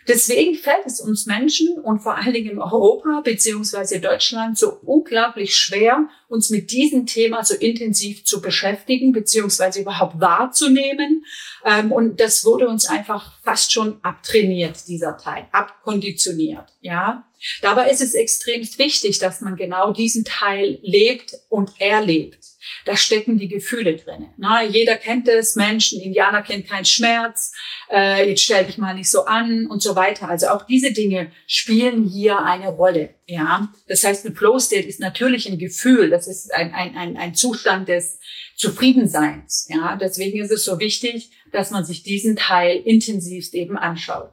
Deswegen 0.06 0.54
fällt 0.54 0.87
es 0.87 1.00
uns 1.00 1.26
Menschen 1.26 1.78
und 1.78 2.00
vor 2.00 2.16
allen 2.16 2.32
Dingen 2.34 2.50
in 2.50 2.58
Europa 2.58 3.23
beziehungsweise 3.25 4.00
Deutschland 4.00 4.58
so 4.58 4.78
unglaublich 4.82 5.56
schwer, 5.56 6.08
uns 6.28 6.50
mit 6.50 6.70
diesem 6.70 7.06
Thema 7.06 7.44
so 7.44 7.54
intensiv 7.54 8.25
zu 8.25 8.42
beschäftigen 8.42 9.12
beziehungsweise 9.12 9.80
überhaupt 9.80 10.20
wahrzunehmen. 10.20 11.25
Ähm, 11.64 11.90
und 11.92 12.20
das 12.20 12.44
wurde 12.44 12.68
uns 12.68 12.87
einfach 12.87 13.40
fast 13.42 13.73
schon 13.73 13.99
abtrainiert, 14.02 14.87
dieser 14.88 15.16
Teil, 15.16 15.46
abkonditioniert. 15.52 16.66
Ja, 16.80 17.26
dabei 17.62 17.90
ist 17.90 18.02
es 18.02 18.14
extrem 18.14 18.62
wichtig, 18.76 19.18
dass 19.18 19.40
man 19.40 19.56
genau 19.56 19.92
diesen 19.92 20.25
Teil 20.25 20.78
lebt 20.82 21.34
und 21.49 21.70
erlebt. 21.80 22.53
Da 22.85 22.97
stecken 22.97 23.38
die 23.38 23.49
Gefühle 23.49 23.97
drin. 23.97 24.28
Na, 24.37 24.62
jeder 24.62 24.97
kennt 24.97 25.28
es, 25.28 25.56
Menschen, 25.56 26.00
Indianer 26.00 26.42
kennt 26.42 26.68
keinen 26.68 26.85
Schmerz, 26.85 27.52
äh, 27.90 28.28
jetzt 28.28 28.42
stell 28.42 28.64
dich 28.64 28.78
mal 28.78 28.94
nicht 28.94 29.11
so 29.11 29.25
an 29.25 29.66
und 29.66 29.83
so 29.83 29.97
weiter. 29.97 30.28
Also 30.28 30.49
auch 30.49 30.66
diese 30.66 30.92
Dinge 30.92 31.30
spielen 31.47 32.04
hier 32.04 32.38
eine 32.40 32.68
Rolle. 32.68 33.14
Ja, 33.26 33.68
das 33.88 34.04
heißt, 34.04 34.26
ein 34.26 34.35
Flow 34.35 34.59
State 34.59 34.87
ist 34.87 35.00
natürlich 35.00 35.49
ein 35.49 35.59
Gefühl, 35.59 36.11
das 36.11 36.26
ist 36.26 36.52
ein, 36.52 36.75
ein, 36.75 36.97
ein, 36.97 37.16
ein 37.16 37.35
Zustand 37.35 37.88
des 37.88 38.18
Zufriedenseins. 38.56 39.68
Ja, 39.71 39.97
deswegen 39.97 40.42
ist 40.42 40.50
es 40.50 40.64
so 40.64 40.78
wichtig, 40.78 41.30
dass 41.52 41.71
man 41.71 41.85
sich 41.85 42.02
diesen 42.02 42.37
Teil 42.37 42.83
intensivst 42.85 43.54
eben 43.54 43.78
anschaut. 43.78 44.33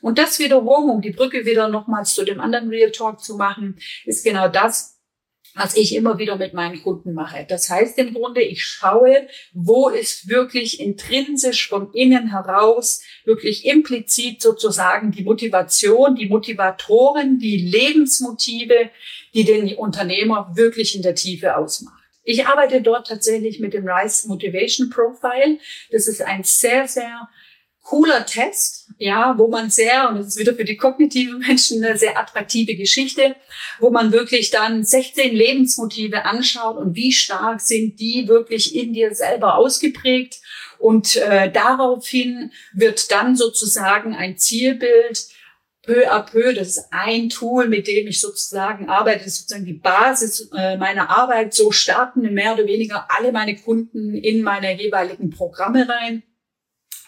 Und 0.00 0.18
das 0.18 0.40
wiederum, 0.40 0.90
um 0.90 1.00
die 1.00 1.12
Brücke 1.12 1.46
wieder 1.46 1.68
nochmals 1.68 2.14
zu 2.14 2.24
dem 2.24 2.40
anderen 2.40 2.68
Real 2.68 2.90
Talk 2.90 3.20
zu 3.20 3.36
machen, 3.36 3.78
ist 4.04 4.24
genau 4.24 4.48
das, 4.48 4.91
was 5.54 5.76
ich 5.76 5.94
immer 5.94 6.18
wieder 6.18 6.36
mit 6.36 6.54
meinen 6.54 6.82
Kunden 6.82 7.12
mache. 7.12 7.44
Das 7.48 7.68
heißt 7.68 7.98
im 7.98 8.14
Grunde, 8.14 8.40
ich 8.42 8.64
schaue, 8.64 9.26
wo 9.52 9.88
ist 9.88 10.28
wirklich 10.28 10.80
intrinsisch 10.80 11.68
von 11.68 11.92
innen 11.92 12.30
heraus, 12.30 13.02
wirklich 13.24 13.66
implizit 13.66 14.40
sozusagen 14.40 15.10
die 15.12 15.24
Motivation, 15.24 16.14
die 16.14 16.28
Motivatoren, 16.28 17.38
die 17.38 17.58
Lebensmotive, 17.58 18.90
die 19.34 19.44
den 19.44 19.74
Unternehmer 19.76 20.52
wirklich 20.54 20.96
in 20.96 21.02
der 21.02 21.14
Tiefe 21.14 21.56
ausmacht. 21.56 22.02
Ich 22.24 22.46
arbeite 22.46 22.80
dort 22.82 23.08
tatsächlich 23.08 23.58
mit 23.58 23.74
dem 23.74 23.86
Rise 23.86 24.28
Motivation 24.28 24.90
Profile. 24.90 25.58
Das 25.90 26.06
ist 26.06 26.22
ein 26.22 26.44
sehr, 26.44 26.86
sehr 26.86 27.28
cooler 27.82 28.24
Test, 28.26 28.88
ja, 28.98 29.36
wo 29.36 29.48
man 29.48 29.70
sehr, 29.70 30.08
und 30.08 30.18
das 30.18 30.28
ist 30.28 30.38
wieder 30.38 30.54
für 30.54 30.64
die 30.64 30.76
kognitiven 30.76 31.38
Menschen 31.40 31.84
eine 31.84 31.98
sehr 31.98 32.18
attraktive 32.18 32.76
Geschichte, 32.76 33.36
wo 33.80 33.90
man 33.90 34.12
wirklich 34.12 34.50
dann 34.50 34.84
16 34.84 35.34
Lebensmotive 35.34 36.24
anschaut 36.24 36.76
und 36.76 36.94
wie 36.94 37.12
stark 37.12 37.60
sind 37.60 37.98
die 38.00 38.28
wirklich 38.28 38.74
in 38.74 38.92
dir 38.92 39.14
selber 39.14 39.56
ausgeprägt. 39.56 40.40
Und 40.78 41.16
äh, 41.16 41.50
daraufhin 41.50 42.52
wird 42.72 43.10
dann 43.12 43.36
sozusagen 43.36 44.14
ein 44.14 44.36
Zielbild 44.36 45.28
peu 45.82 46.08
à 46.08 46.22
peu, 46.22 46.54
das 46.54 46.68
ist 46.68 46.88
ein 46.92 47.28
Tool, 47.28 47.68
mit 47.68 47.88
dem 47.88 48.06
ich 48.06 48.20
sozusagen 48.20 48.88
arbeite, 48.88 49.24
das 49.24 49.34
ist 49.34 49.38
sozusagen 49.40 49.66
die 49.66 49.72
Basis 49.72 50.48
äh, 50.56 50.76
meiner 50.76 51.10
Arbeit. 51.10 51.54
So 51.54 51.72
starten 51.72 52.20
mehr 52.32 52.54
oder 52.54 52.66
weniger 52.66 53.06
alle 53.08 53.32
meine 53.32 53.56
Kunden 53.56 54.14
in 54.14 54.42
meine 54.42 54.80
jeweiligen 54.80 55.30
Programme 55.30 55.88
rein 55.88 56.22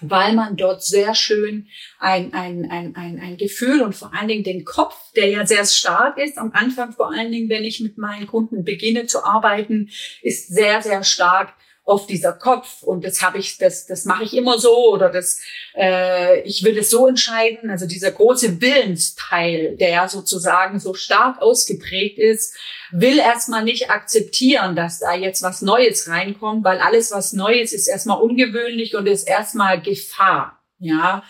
weil 0.01 0.35
man 0.35 0.57
dort 0.57 0.83
sehr 0.83 1.15
schön 1.15 1.69
ein, 1.99 2.33
ein, 2.35 2.71
ein, 2.71 2.97
ein, 2.97 3.21
ein 3.21 3.37
Gefühl 3.37 3.83
und 3.83 3.95
vor 3.95 4.13
allen 4.15 4.29
Dingen 4.29 4.45
den 4.45 4.65
Kopf, 4.65 4.95
der 5.17 5.29
ja 5.29 5.47
sehr 5.47 5.65
stark 5.65 6.19
ist, 6.19 6.39
am 6.39 6.53
Anfang 6.53 6.93
vor 6.93 7.13
allen 7.13 7.33
Dingen, 7.33 7.49
wenn 7.49 7.65
ich 7.65 7.81
mit 7.81 7.99
meinen 7.99 8.27
Kunden 8.27 8.65
beginne 8.65 9.07
zu 9.07 9.25
arbeiten, 9.25 9.91
ist 10.23 10.49
sehr, 10.49 10.83
sehr 10.83 11.05
stark 11.05 11.55
oft 11.85 12.09
dieser 12.09 12.33
Kopf 12.33 12.83
und 12.83 13.05
das 13.05 13.21
habe 13.21 13.39
ich, 13.39 13.59
das, 13.59 13.87
das 13.87 14.07
mache 14.07 14.25
ich 14.25 14.35
immer 14.35 14.59
so 14.59 14.93
oder 14.93 15.11
das, 15.11 15.41
äh, 15.77 16.41
ich 16.41 16.65
will 16.65 16.79
es 16.79 16.89
so 16.89 17.07
entscheiden. 17.07 17.69
Also 17.69 17.87
dieser 17.87 18.11
große 18.11 18.61
Willensteil, 18.61 19.77
der 19.77 20.09
sozusagen 20.09 20.81
so 20.81 20.95
stark 20.95 21.43
ausgeprägt 21.43 22.19
ist, 22.19 22.57
will 22.91 23.19
erstmal 23.19 23.65
nicht 23.65 23.91
akzeptieren, 23.91 24.77
dass 24.77 25.01
da 25.01 25.15
jetzt 25.15 25.43
was 25.43 25.61
Neues 25.61 26.09
reinkommt, 26.09 26.65
weil 26.65 26.79
alles, 26.79 27.13
was 27.13 27.35
Neues 27.35 27.73
ist, 27.75 27.87
erstmal 27.87 28.21
ungewöhnlich 28.21 28.97
und 28.97 29.07
ist 29.07 29.29
erstmal 29.29 29.81
Gefahr. 29.81 30.61
Ja, 30.79 31.23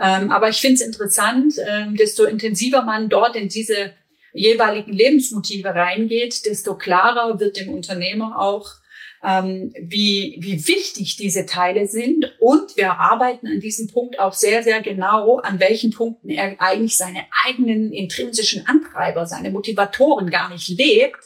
ähm, 0.00 0.30
aber 0.30 0.48
ich 0.48 0.60
finde 0.60 0.74
es 0.74 0.80
interessant, 0.80 1.54
ähm, 1.68 1.96
desto 1.96 2.24
intensiver 2.24 2.82
man 2.82 3.08
dort 3.08 3.34
in 3.34 3.48
diese 3.48 3.94
jeweiligen 4.32 4.92
Lebensmotive 4.92 5.74
reingeht, 5.74 6.46
desto 6.46 6.76
klarer 6.76 7.40
wird 7.40 7.56
dem 7.56 7.70
Unternehmer 7.70 8.38
auch, 8.40 8.77
ähm, 9.24 9.72
wie, 9.80 10.36
wie 10.40 10.66
wichtig 10.68 11.16
diese 11.16 11.46
Teile 11.46 11.86
sind. 11.86 12.36
Und 12.40 12.76
wir 12.76 12.92
arbeiten 12.92 13.46
an 13.46 13.60
diesem 13.60 13.88
Punkt 13.88 14.18
auch 14.18 14.32
sehr, 14.32 14.62
sehr 14.62 14.80
genau, 14.82 15.38
an 15.38 15.60
welchen 15.60 15.90
Punkten 15.90 16.30
er 16.30 16.60
eigentlich 16.60 16.96
seine 16.96 17.24
eigenen 17.44 17.92
intrinsischen 17.92 18.66
Antreiber, 18.66 19.26
seine 19.26 19.50
Motivatoren 19.50 20.30
gar 20.30 20.50
nicht 20.50 20.68
lebt 20.68 21.18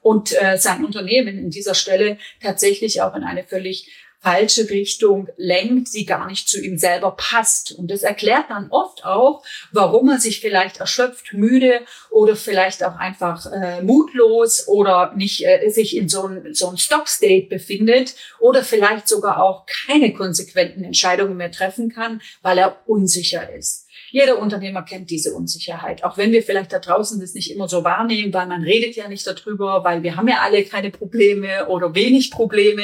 und 0.00 0.32
äh, 0.40 0.58
sein 0.58 0.84
Unternehmen 0.84 1.38
in 1.38 1.50
dieser 1.50 1.74
Stelle 1.74 2.18
tatsächlich 2.42 3.02
auch 3.02 3.14
in 3.14 3.24
eine 3.24 3.44
völlig 3.44 3.90
falsche 4.20 4.68
Richtung 4.68 5.28
lenkt, 5.36 5.94
die 5.94 6.04
gar 6.04 6.26
nicht 6.26 6.48
zu 6.48 6.60
ihm 6.60 6.78
selber 6.78 7.12
passt. 7.12 7.72
Und 7.72 7.90
das 7.90 8.02
erklärt 8.02 8.46
dann 8.48 8.68
oft 8.70 9.04
auch, 9.04 9.44
warum 9.72 10.08
er 10.10 10.18
sich 10.18 10.40
vielleicht 10.40 10.78
erschöpft, 10.78 11.32
müde 11.32 11.80
oder 12.10 12.36
vielleicht 12.36 12.84
auch 12.84 12.96
einfach 12.96 13.46
äh, 13.52 13.82
mutlos 13.82 14.66
oder 14.66 15.14
nicht 15.14 15.44
äh, 15.46 15.68
sich 15.70 15.96
in 15.96 16.08
so 16.08 16.26
ein, 16.26 16.54
so 16.54 16.74
Stop-State 16.76 17.48
befindet 17.48 18.14
oder 18.40 18.62
vielleicht 18.62 19.08
sogar 19.08 19.42
auch 19.42 19.66
keine 19.66 20.12
konsequenten 20.12 20.84
Entscheidungen 20.84 21.36
mehr 21.36 21.52
treffen 21.52 21.90
kann, 21.90 22.20
weil 22.42 22.58
er 22.58 22.82
unsicher 22.86 23.52
ist. 23.52 23.87
Jeder 24.10 24.38
Unternehmer 24.38 24.82
kennt 24.82 25.10
diese 25.10 25.34
Unsicherheit, 25.34 26.02
auch 26.04 26.16
wenn 26.16 26.32
wir 26.32 26.42
vielleicht 26.42 26.72
da 26.72 26.78
draußen 26.78 27.20
das 27.20 27.34
nicht 27.34 27.50
immer 27.50 27.68
so 27.68 27.84
wahrnehmen, 27.84 28.32
weil 28.32 28.46
man 28.46 28.62
redet 28.62 28.96
ja 28.96 29.08
nicht 29.08 29.26
darüber, 29.26 29.84
weil 29.84 30.02
wir 30.02 30.16
haben 30.16 30.28
ja 30.28 30.40
alle 30.40 30.64
keine 30.64 30.90
Probleme 30.90 31.68
oder 31.68 31.94
wenig 31.94 32.30
Probleme. 32.30 32.82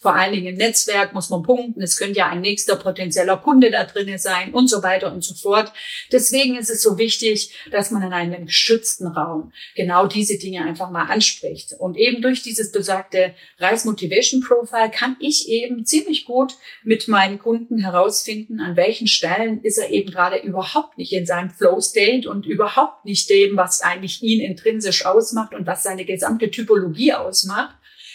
Vor 0.00 0.14
allen 0.14 0.32
Dingen 0.32 0.46
im 0.46 0.56
Netzwerk 0.56 1.12
muss 1.12 1.30
man 1.30 1.42
punkten. 1.42 1.82
Es 1.82 1.96
könnte 1.96 2.18
ja 2.18 2.28
ein 2.28 2.40
nächster 2.40 2.76
potenzieller 2.76 3.36
Kunde 3.36 3.70
da 3.70 3.84
drinnen 3.84 4.18
sein 4.18 4.54
und 4.54 4.68
so 4.68 4.82
weiter 4.82 5.12
und 5.12 5.22
so 5.22 5.34
fort. 5.34 5.72
Deswegen 6.10 6.56
ist 6.56 6.70
es 6.70 6.82
so 6.82 6.98
wichtig, 6.98 7.54
dass 7.70 7.90
man 7.90 8.02
in 8.02 8.12
einem 8.12 8.46
geschützten 8.46 9.06
Raum 9.06 9.52
genau 9.74 10.06
diese 10.06 10.38
Dinge 10.38 10.64
einfach 10.64 10.90
mal 10.90 11.06
anspricht. 11.06 11.74
Und 11.78 11.96
eben 11.96 12.22
durch 12.22 12.42
dieses 12.42 12.72
besagte 12.72 13.34
Rise 13.60 13.86
Motivation 13.86 14.40
Profile 14.40 14.90
kann 14.90 15.16
ich 15.20 15.48
eben 15.48 15.84
ziemlich 15.84 16.24
gut 16.24 16.54
mit 16.82 17.08
meinen 17.08 17.38
Kunden 17.38 17.78
herausfinden, 17.78 18.60
an 18.60 18.76
welchen 18.76 19.06
Stellen 19.06 19.62
ist 19.62 19.78
er 19.78 19.90
eben 19.90 20.10
gerade 20.10 20.36
überhaupt 20.52 20.98
nicht 20.98 21.12
in 21.12 21.26
seinem 21.26 21.50
Flow 21.50 21.80
State 21.80 22.28
und 22.28 22.46
überhaupt 22.46 23.04
nicht 23.04 23.28
dem, 23.30 23.56
was 23.56 23.80
eigentlich 23.80 24.22
ihn 24.22 24.40
intrinsisch 24.40 25.04
ausmacht 25.06 25.54
und 25.54 25.66
was 25.66 25.82
seine 25.82 26.04
gesamte 26.04 26.50
Typologie 26.50 27.14
ausmacht, 27.14 27.74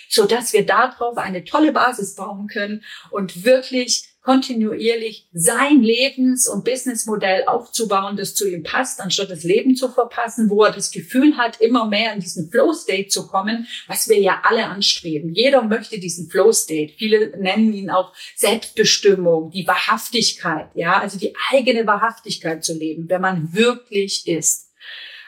so 0.09 0.25
dass 0.25 0.53
wir 0.53 0.65
darauf 0.65 1.17
eine 1.17 1.43
tolle 1.43 1.71
Basis 1.71 2.15
bauen 2.15 2.47
können 2.47 2.83
und 3.09 3.43
wirklich 3.43 4.03
kontinuierlich 4.27 5.29
sein 5.31 5.81
Lebens- 5.81 6.49
und 6.49 6.65
Businessmodell 6.65 7.45
aufzubauen, 7.45 8.17
das 8.17 8.35
zu 8.35 8.45
ihm 8.45 8.61
passt, 8.61 8.99
anstatt 8.99 9.31
das 9.31 9.43
Leben 9.43 9.77
zu 9.77 9.87
verpassen, 9.87 10.49
wo 10.49 10.65
er 10.65 10.73
das 10.73 10.91
Gefühl 10.91 11.37
hat, 11.37 11.61
immer 11.61 11.85
mehr 11.85 12.11
in 12.11 12.19
diesen 12.19 12.51
Flow-State 12.51 13.07
zu 13.07 13.25
kommen, 13.27 13.69
was 13.87 14.09
wir 14.09 14.19
ja 14.19 14.41
alle 14.43 14.65
anstreben. 14.65 15.33
Jeder 15.33 15.61
möchte 15.61 15.97
diesen 15.97 16.29
Flow-State. 16.29 16.95
Viele 16.97 17.37
nennen 17.37 17.71
ihn 17.71 17.89
auch 17.89 18.11
Selbstbestimmung, 18.35 19.49
die 19.51 19.65
Wahrhaftigkeit, 19.65 20.71
ja, 20.75 20.99
also 20.99 21.17
die 21.17 21.33
eigene 21.53 21.87
Wahrhaftigkeit 21.87 22.65
zu 22.65 22.77
leben, 22.77 23.05
wer 23.07 23.19
man 23.19 23.53
wirklich 23.53 24.27
ist. 24.27 24.73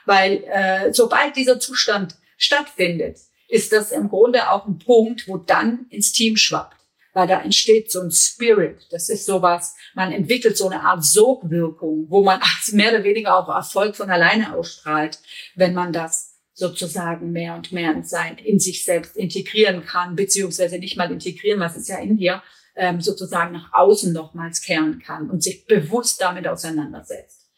Weil 0.05 0.43
äh, 0.51 0.91
sobald 0.93 1.37
dieser 1.37 1.57
Zustand 1.61 2.17
stattfindet, 2.35 3.17
ist 3.47 3.71
das 3.71 3.93
im 3.93 4.09
Grunde 4.09 4.51
auch 4.51 4.67
ein 4.67 4.77
Punkt, 4.77 5.25
wo 5.29 5.37
dann 5.37 5.85
ins 5.89 6.11
Team 6.11 6.35
schwappt 6.35 6.78
weil 7.13 7.27
da 7.27 7.41
entsteht 7.41 7.91
so 7.91 8.01
ein 8.01 8.11
Spirit. 8.11 8.87
Das 8.91 9.09
ist 9.09 9.25
sowas, 9.25 9.75
man 9.95 10.11
entwickelt 10.11 10.57
so 10.57 10.69
eine 10.69 10.81
Art 10.81 11.03
Sogwirkung, 11.03 12.05
wo 12.09 12.23
man 12.23 12.39
mehr 12.71 12.91
oder 12.93 13.03
weniger 13.03 13.37
auch 13.37 13.53
Erfolg 13.53 13.95
von 13.95 14.09
alleine 14.09 14.55
ausstrahlt, 14.55 15.19
wenn 15.55 15.73
man 15.73 15.93
das 15.93 16.37
sozusagen 16.53 17.31
mehr 17.31 17.55
und 17.55 17.71
mehr 17.71 17.91
in, 17.93 18.03
sein, 18.03 18.37
in 18.37 18.59
sich 18.59 18.83
selbst 18.83 19.15
integrieren 19.15 19.85
kann, 19.85 20.15
beziehungsweise 20.15 20.77
nicht 20.77 20.97
mal 20.97 21.11
integrieren, 21.11 21.59
was 21.59 21.77
ist 21.77 21.87
ja 21.87 21.99
in 21.99 22.17
dir, 22.17 22.43
ähm, 22.75 23.01
sozusagen 23.01 23.53
nach 23.53 23.71
außen 23.73 24.11
nochmals 24.11 24.61
kehren 24.61 24.99
kann 24.99 25.29
und 25.29 25.41
sich 25.41 25.65
bewusst 25.65 26.21
damit 26.21 26.47
auseinandersetzt. 26.47 27.49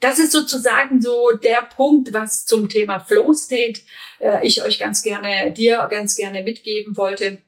Das 0.00 0.18
ist 0.18 0.32
sozusagen 0.32 1.00
so 1.00 1.30
der 1.42 1.62
Punkt, 1.74 2.12
was 2.12 2.44
zum 2.44 2.68
Thema 2.68 3.00
Flow 3.00 3.32
State 3.32 3.80
äh, 4.20 4.46
ich 4.46 4.62
euch 4.62 4.78
ganz 4.78 5.02
gerne, 5.02 5.52
dir 5.52 5.86
ganz 5.90 6.16
gerne 6.16 6.42
mitgeben 6.42 6.96
wollte 6.96 7.38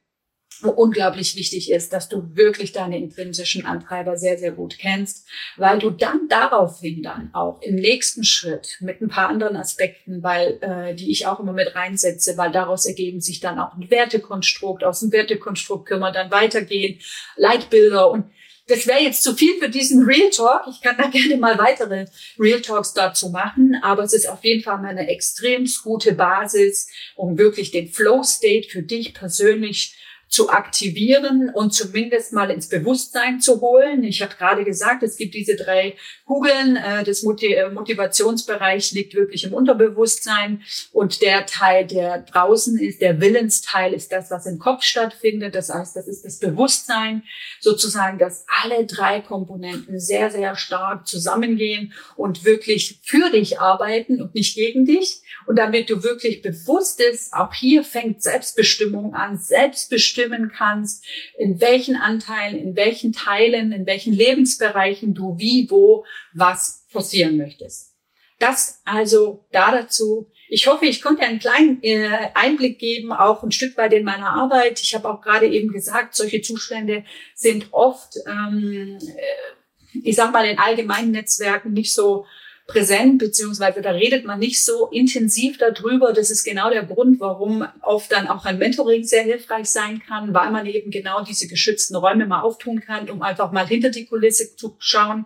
unglaublich 0.63 1.37
wichtig 1.37 1.71
ist, 1.71 1.93
dass 1.93 2.09
du 2.09 2.35
wirklich 2.35 2.73
deine 2.73 2.99
intrinsischen 2.99 3.65
Antreiber 3.65 4.17
sehr, 4.17 4.39
sehr 4.39 4.53
gut 4.53 4.79
kennst, 4.79 5.27
weil 5.57 5.79
du 5.79 5.91
dann 5.91 6.29
daraufhin 6.29 7.03
dann 7.03 7.31
auch 7.33 7.63
im 7.63 7.77
nächsten 7.77 8.25
Schritt 8.25 8.79
mit 8.81 9.01
ein 9.01 9.09
paar 9.09 9.29
anderen 9.29 9.57
Aspekten, 9.57 10.23
weil 10.23 10.59
äh, 10.61 10.95
die 10.95 11.11
ich 11.11 11.27
auch 11.27 11.41
immer 11.41 11.53
mit 11.53 11.75
reinsetze, 11.75 12.37
weil 12.37 12.51
daraus 12.51 12.87
ergeben 12.87 13.21
sich 13.21 13.41
dann 13.41 13.59
auch 13.59 13.75
ein 13.75 13.91
Wertekonstrukt, 13.91 14.85
aus 14.85 15.01
dem 15.01 15.13
Wertekonstrukt 15.13 15.87
können 15.87 16.01
wir 16.01 16.13
dann 16.13 16.31
weitergehen, 16.31 17.01
Leitbilder 17.37 18.11
und 18.11 18.25
das 18.69 18.87
wäre 18.87 19.01
jetzt 19.01 19.23
zu 19.23 19.35
viel 19.35 19.59
für 19.59 19.71
diesen 19.71 20.05
Real 20.05 20.29
Talk. 20.31 20.67
Ich 20.71 20.83
kann 20.83 20.97
da 20.99 21.09
gerne 21.09 21.39
mal 21.39 21.59
weitere 21.59 22.05
Real 22.39 22.61
Talks 22.61 22.93
dazu 22.93 23.31
machen, 23.31 23.77
aber 23.83 24.03
es 24.03 24.13
ist 24.13 24.29
auf 24.29 24.45
jeden 24.45 24.63
Fall 24.63 24.79
mal 24.79 24.89
eine 24.89 25.09
extrem 25.09 25.67
gute 25.83 26.13
Basis, 26.13 26.89
um 27.17 27.39
wirklich 27.39 27.71
den 27.71 27.89
Flow 27.89 28.23
State 28.23 28.69
für 28.69 28.83
dich 28.83 29.15
persönlich 29.15 29.97
zu 30.29 30.51
aktivieren 30.51 31.51
und 31.55 31.73
zumindest 31.73 32.33
mal 32.33 32.51
ins 32.51 32.69
Bewusstsein 32.69 33.41
zu 33.41 33.61
holen. 33.61 34.05
Ich 34.05 34.23
habe 34.23 34.35
gerade 34.37 34.65
gesagt, 34.65 35.03
es 35.03 35.17
gibt 35.17 35.35
diese 35.35 35.57
drei 35.57 35.97
Kugeln. 36.29 36.77
Äh, 36.77 37.05
das 37.05 37.25
äh, 37.25 37.71
Motivationsbereich 37.71 38.93
liegt 38.93 39.15
wirklich 39.15 39.45
im 39.45 39.55
Unterbewusstsein 39.55 40.63
und 40.93 41.23
der 41.23 41.47
Teil, 41.47 41.87
der 41.87 42.21
draußen 42.21 42.79
ist, 42.79 43.01
der 43.01 43.21
Willensteil, 43.21 43.95
ist 43.95 44.13
das, 44.13 44.31
was 44.31 44.45
im 44.47 44.59
Kopf 44.59 44.83
stattfindet. 44.83 45.55
Das 45.55 45.71
heißt, 45.71 45.97
das 45.97 46.07
ist 46.07 46.25
das 46.25 46.39
Bewusstsein, 46.39 47.23
sozusagen, 47.61 48.19
dass 48.19 48.45
alle 48.63 48.85
drei 48.85 49.21
Komponenten 49.21 49.99
sehr, 49.99 50.31
sehr 50.31 50.55
stark 50.55 51.07
zusammengehen 51.09 51.95
und 52.17 52.45
wirklich 52.45 53.01
für 53.03 53.31
dich 53.31 53.59
arbeiten 53.59 54.21
und 54.21 54.35
nicht 54.35 54.55
gegen 54.55 54.85
dich. 54.85 55.23
Und 55.47 55.57
damit 55.57 55.89
du 55.89 56.03
wirklich 56.03 56.43
bewusst 56.43 57.01
ist, 57.01 57.33
auch 57.33 57.55
hier 57.55 57.83
fängt 57.83 58.23
Selbstbestimmung 58.23 59.15
an, 59.15 59.39
selbstbestimmen 59.39 60.53
kannst, 60.55 61.07
in 61.39 61.59
welchen 61.63 61.97
Anteilen, 61.97 62.59
in 62.59 62.77
welchen 62.77 63.15
Teilen, 63.15 63.73
in 63.73 63.87
welchen 63.87 64.13
Lebensbereichen 64.13 65.15
du 65.15 65.39
wie, 65.39 65.67
wo, 65.71 66.05
was 66.33 66.85
forcieren 66.89 67.37
möchtest. 67.37 67.95
Das 68.39 68.81
also 68.85 69.47
da 69.53 69.73
dazu. 69.73 70.31
Ich 70.49 70.67
hoffe, 70.67 70.87
ich 70.87 71.03
konnte 71.03 71.23
einen 71.23 71.41
kleinen 71.41 71.83
äh, 71.83 72.31
Einblick 72.35 72.79
geben, 72.79 73.13
auch 73.13 73.43
ein 73.43 73.51
Stück 73.51 73.77
weit 73.77 73.93
in 73.93 74.05
meiner 74.05 74.31
Arbeit. 74.31 74.81
Ich 74.81 74.95
habe 74.95 75.09
auch 75.11 75.21
gerade 75.21 75.47
eben 75.47 75.73
gesagt, 75.73 76.15
solche 76.15 76.41
Zustände 76.41 77.05
sind 77.35 77.67
oft, 77.73 78.17
ähm, 78.27 78.99
äh, 79.01 79.99
ich 80.03 80.17
sag 80.17 80.33
mal, 80.33 80.47
in 80.47 80.59
allgemeinen 80.59 81.11
Netzwerken 81.11 81.73
nicht 81.73 81.93
so 81.93 82.25
präsent, 82.69 83.19
beziehungsweise 83.19 83.83
da 83.83 83.91
redet 83.91 84.25
man 84.25 84.39
nicht 84.39 84.65
so 84.65 84.87
intensiv 84.89 85.59
darüber. 85.59 86.13
Das 86.13 86.31
ist 86.31 86.45
genau 86.45 86.71
der 86.71 86.85
Grund, 86.85 87.19
warum 87.19 87.67
oft 87.83 88.13
dann 88.13 88.29
auch 88.29 88.45
ein 88.45 88.59
Mentoring 88.59 89.05
sehr 89.05 89.25
hilfreich 89.25 89.69
sein 89.69 90.01
kann, 90.07 90.33
weil 90.33 90.51
man 90.51 90.67
eben 90.67 90.91
genau 90.91 91.25
diese 91.25 91.49
geschützten 91.49 91.97
Räume 91.97 92.27
mal 92.27 92.43
auftun 92.43 92.81
kann, 92.81 93.11
um 93.11 93.23
einfach 93.23 93.53
mal 93.53 93.67
hinter 93.67 93.91
die 93.91 94.07
Kulisse 94.07 94.55
zu 94.55 94.77
schauen. 94.79 95.25